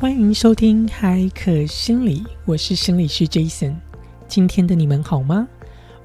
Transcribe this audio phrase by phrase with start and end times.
[0.00, 3.74] 欢迎收听海可心理，我是心理师 Jason。
[4.28, 5.48] 今天的你们好吗？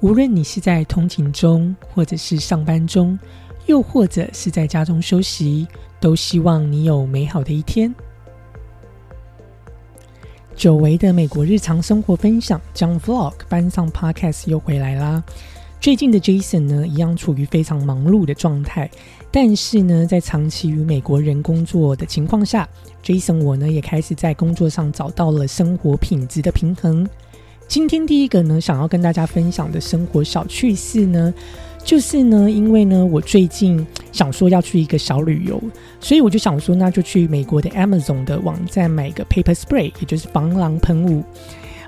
[0.00, 3.16] 无论你是在通勤中，或者是上班中，
[3.66, 5.68] 又或者是在家中休息，
[6.00, 7.94] 都希望你有美好的一天。
[10.56, 15.22] 久违的美国日常生活分享，将 Vlog 搬上 Podcast 又回来啦。
[15.84, 18.90] 最近的 Jason 呢，一样处于非常忙碌的状态，
[19.30, 22.66] 但是呢，在长期与美国人工作的情况下
[23.04, 27.06] ，Jason 我呢也开始在工作上找到了生活品质的平衡。
[27.68, 31.34] 今天第一个呢，想要跟大家分享的生活小趣事呢，
[31.84, 35.62] 就是呢，因为呢，我最近想说要去一个小旅游，
[36.00, 41.22] 所以我就想说，那就去美国的 Amazon 的网站买个 Paper Spray，也就是防狼喷雾，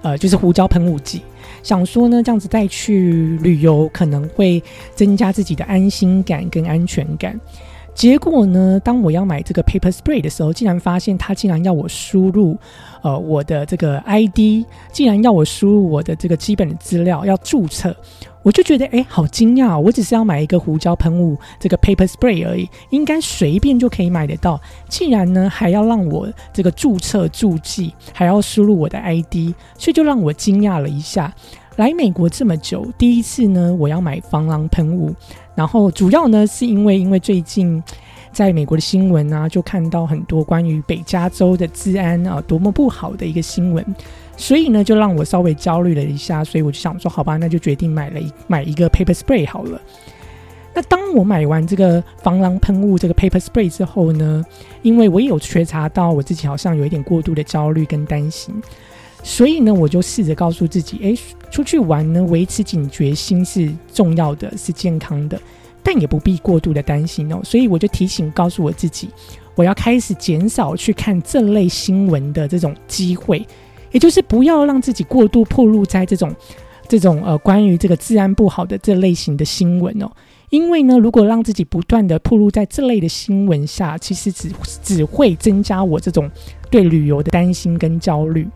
[0.03, 1.23] 呃，就是胡椒喷雾剂。
[1.67, 4.63] 想说呢，这样子再去旅游可能会
[4.95, 7.37] 增加自己的安心感跟安全感。
[7.93, 12.57] 结果呢，当我要买这个 paper spray 的时候，竟然发现它竟然要我输入
[13.03, 17.97] 呃我的这个 ID，竟然要我输入我的这个基本的资料，要注册。
[18.47, 19.77] 我就觉得哎，好惊讶！
[19.77, 24.61] 我只是要买一个胡椒喷雾，这个 paper spray 而已，应该随便就可以买得到。
[24.89, 31.35] 竟然呢，还要让我这个注册注记，还要输入我的 ID，所以就让我惊讶了一下。
[31.75, 35.13] 来美国这么久，第一次呢，我要买防狼喷雾，
[35.57, 37.83] 然后主要呢是因为因为最近
[38.37, 43.83] 在美国的新闻啊，就看到很多关于北加州的治安啊多么不好的一个新闻。
[44.37, 49.81] 所以呢，就让我稍微焦虑了一下，所以我就想说，好吧，那就决定买了一买一个 paper spray 好了。
[50.75, 54.45] 那当我买完这个防狼喷雾这个 paper spray 之后呢，
[54.83, 58.55] 因为我也有觉察到我自己好像有一点过度的焦虑跟担心，
[59.23, 61.19] 所以呢，我就试着告诉自己，诶，
[61.57, 65.41] 出去玩呢，维持警觉心是重要的，是健康的，
[65.83, 67.41] 但也不必过度的担心哦。
[67.43, 69.09] 所以我就提醒告诉我自己，
[69.55, 73.43] 我要开始减少去看这类新闻的这种机会。
[73.91, 76.31] 也就是不要让自己过度暴露在这种、
[76.87, 80.13] 这种呃关于这个治安不好的这类型的新闻哦，
[80.51, 84.51] 因为呢，如果让自己不断的暴露在这类的新闻下，其实只
[84.83, 86.31] 只会增加我这种
[86.71, 88.47] 对旅游的担心跟焦虑，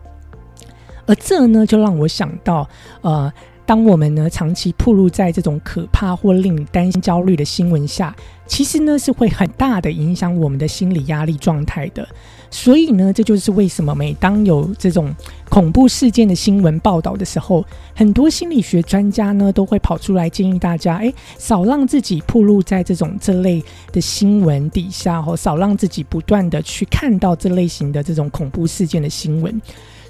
[1.05, 2.67] 而这呢，就让我想到
[3.01, 3.31] 呃。
[3.63, 8.13] 当我们呢长期暴露在这种可怕或令你担心、焦虑的新闻下，
[8.45, 12.05] 其实呢是会很大的影响我们的心理压力状态的。
[12.49, 15.15] 所以呢，这就是为什么每当有这种
[15.47, 17.63] 恐怖事件的新闻报道的时候，
[17.95, 23.63] 很多心理学专家呢都会跑出来建议大家：哎，少让自己暴露在这种这类
[23.93, 29.61] 的新闻底下，或少让自己不断的去看到这类型的这种恐怖事件的新闻。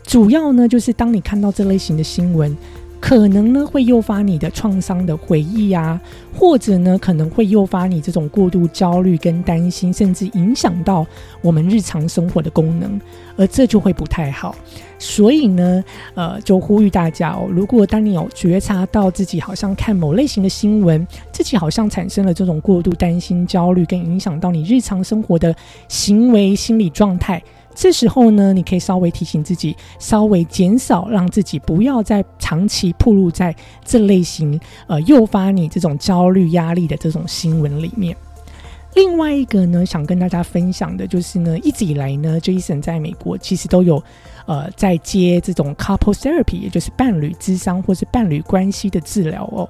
[0.04, 2.56] 主要呢，就是当你看到这类型的新闻。
[3.02, 6.00] 可能呢会诱发你的创伤的回忆啊，
[6.36, 11.04] 或者呢可能会诱发你这种过度焦虑跟担心，甚至影响到
[11.42, 13.02] 我们日常生活的功能，
[13.38, 14.56] 而这就会不太好。
[15.00, 15.84] 所以呢，
[16.14, 25.56] 呃，就呼吁大家哦，如果当你有觉察到自己好像看某类型的新闻，自己好像产生了这种过度担心、焦虑，跟影响到你日常生活的
[25.88, 27.42] 行为、心理状态。
[27.74, 38.16] 这时候呢，你可以稍微提醒自己，稍微减少让自己不要再长期暴露在这类型呃诱发你这种焦虑压力的这种新闻里面。
[38.94, 44.04] 另外一个呢，想跟大家分享的就是呢，一直以来呢，Jason 在美国其实都有
[44.46, 49.70] 呃在接这种 couple therapy，也就是伴侣智商或是伴侣关系的治疗哦。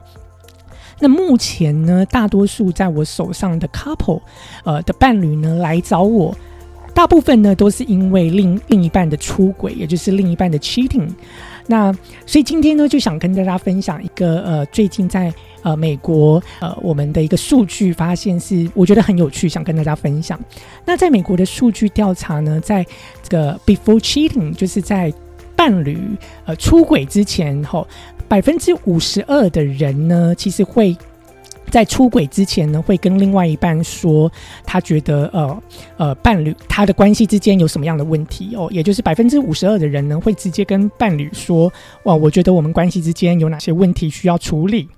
[1.00, 4.22] 那目前呢，大多数在我手上的 couple
[4.64, 6.36] 呃的伴侣呢来找我。
[6.94, 11.10] 大部分呢都是因为另另一半的出轨，也就是另一半的 cheating。
[11.68, 11.92] 那
[12.26, 15.34] 所以今天呢就想跟大家分享一个呃最近在
[15.64, 20.40] 呃美国呃我们的一个数据发现是我觉得很有趣，想跟大家分享。
[20.86, 22.86] 那在美国的数据调查呢，在
[23.24, 25.14] 这个 before cheating，就是在
[25.56, 25.98] 伴侣
[26.46, 27.88] 呃出轨之前后，
[28.28, 30.98] 百分之五十二的人呢其实会。
[31.72, 34.32] 在出轨之前呢，会跟另外一半说，
[34.66, 35.64] 他觉得呃
[35.98, 41.72] 呃伴侣他的关系之间有什么样的问题哦，也就是百分之五十二的人呢，会直接跟伴侣说，
[42.04, 44.90] 哇，我觉得我们关系之间有哪些问题需要处理。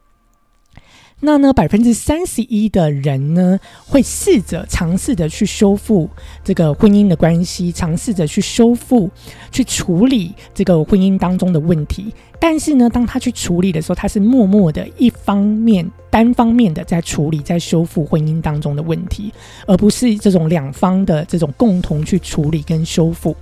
[1.25, 6.09] 那呢，百分之三十一的人呢，会试着尝试着去修复
[6.43, 9.09] 这个婚姻的关系，尝试着去修复、
[9.49, 12.13] 去处理这个婚姻当中的问题。
[12.41, 19.33] 但是呢，当他去处理的时候，他是默默的一方面、单方面的在处理、在修复婚姻当中的问题，
[19.65, 23.35] 而不是这种两方的这种共同去处理跟修复。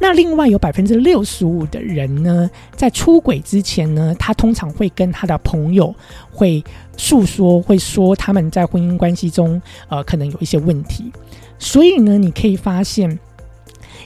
[0.00, 5.94] 那另外有百分之六十五的人呢，在出轨之前呢，他通常会跟他的朋友
[6.32, 6.62] 会
[6.96, 11.12] 诉说，会说他们在婚姻关系中，呃，可能有一些问题。
[11.60, 13.16] 所以呢，你可以发现，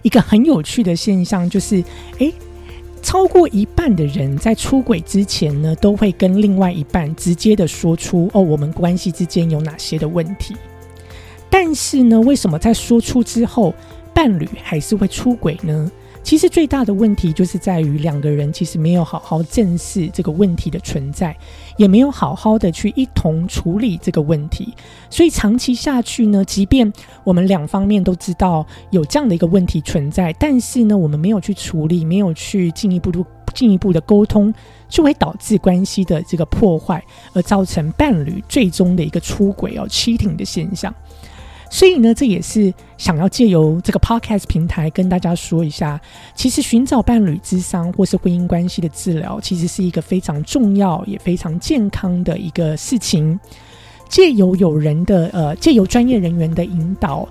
[0.03, 1.83] 一个很有趣的现象，就是
[2.19, 2.35] 诶，
[3.03, 10.55] 超过一半的人在出轨之前呢，都会跟另外一半直接的说出哦，我们关系之间有哪些的问题。
[11.51, 13.75] 但是呢，为什么在说出之后，
[14.13, 15.91] 伴侣还是会出轨呢？
[16.29, 21.35] 其实最大的问题就是在于两个人其实没有好好正视这个问题的存在，
[21.79, 24.75] 也没有好好的去一同处理这个问题，
[25.09, 26.93] 所以长期下去呢，即便
[27.25, 34.53] 我们两方面都知道有这样的一个问题存在，但是呢，我们没有去处理，没有去进一步的进一步的沟通，
[34.87, 37.03] 就会导致关系的这个破坏，
[37.33, 40.95] 而造成伴侣最终的一个出轨哦，cheating 的现象。
[41.71, 46.01] 所以呢，这也是想要借由这个 podcast 平台跟大家说一下，
[46.35, 53.39] 其实寻找伴侣之商或是婚姻关系的治疗，其实是一个非常重要也非常健康的一个事情。
[54.09, 57.29] 借由有人的呃，借由专业人员的引导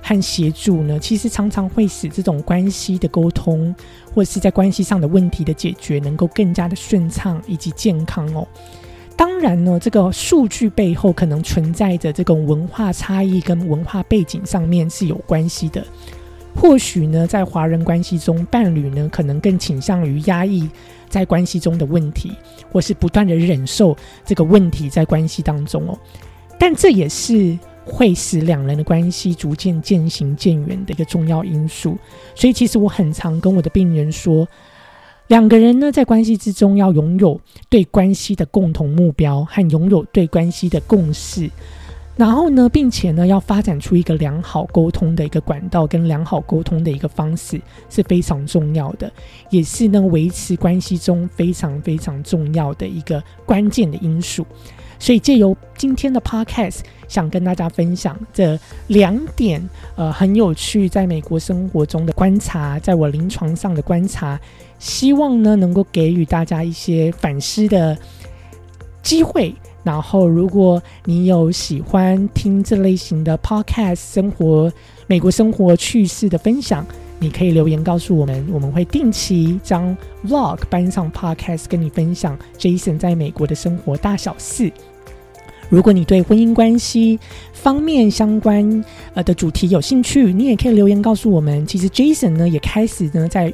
[0.00, 3.74] 和协助呢，其实常常会使这种关系的沟通
[4.14, 8.46] 或者是在关系上的问题的解决，能够更加的顺畅以及健康哦。
[9.20, 15.84] 当然呢，这个数据背后可能存在着这种文化差异跟文化背景上面是有关系的。
[16.56, 20.66] 或许呢，在华人关系中，伴侣呢可能更倾向于压抑
[21.10, 22.32] 在关系中的问题，
[22.72, 23.94] 或是不断的忍受
[24.24, 25.98] 这个问题在关系当中哦。
[26.58, 31.98] 但这也是会使两人的关系逐渐渐行渐远的一个重要因素。
[32.34, 34.48] 所以，其实我很常跟我的病人说。
[35.30, 41.48] 两个人呢，在关系之中要拥有对关系的共同目标和拥有对关系的共识，
[42.20, 47.58] 然后呢，并且呢，要发展出一个良好沟通的一个管道跟良好沟通的一个方式
[47.88, 49.10] 是非常重要的，
[49.48, 54.46] 也是呢维持关系中非常非常重要的一个关键的因素。
[54.98, 59.66] 所以借由今天的 podcast，想跟大家分享这两点，
[59.96, 64.38] 呃，很有趣，在美国生活中的观察，在我临床上的观察，
[64.78, 67.96] 希望呢能够给予大家一些反思的
[69.02, 69.54] 机会。
[69.82, 74.70] 然后，如果你有喜欢听这类型的 podcast，生活
[75.06, 76.84] 美国生活趣事的分享，
[77.18, 84.70] 你可以留言告诉我们，我们会定期将 vlog 搬上 podcast，跟你分享 Jason 在美国的生活大小事。
[85.70, 87.18] 如果你对婚姻关系
[87.52, 91.66] 方面相关呃的主题有兴趣，你也可以留言告诉我们。
[91.66, 93.50] 其实 Jason 呢也开始呢在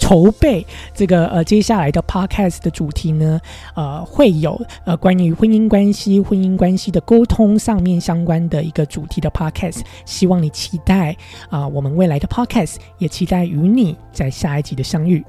[0.00, 3.38] 筹备这个呃接下来的 Podcast 的主题呢，
[3.76, 9.82] 呃会有呃关于婚姻关系、婚姻关系的沟通上面相关的一个主题的 Podcast。
[10.04, 11.14] 希望你期待
[11.50, 15.24] 啊，我们未来的 Podcast，也期待与你在下一集的相遇。